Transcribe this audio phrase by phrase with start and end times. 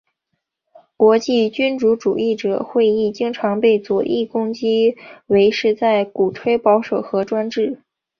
[0.97, 7.83] 国际君主主义者会议经常被左翼攻击为是在鼓吹保守和专制。